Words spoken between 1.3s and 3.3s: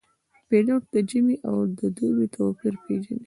او دوبي توپیر پېژني.